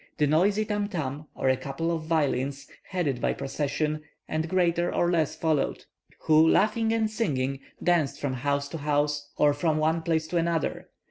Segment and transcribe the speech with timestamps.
[0.17, 5.11] The noisy tam tam, or a couple of violins, headed the procession, and greater or
[5.11, 5.85] less followed,
[6.21, 10.87] who, laughing and singing, danced from house to house, or from one place to another.